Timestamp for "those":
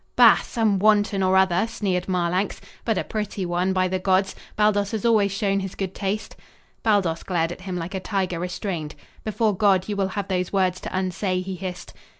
10.27-10.51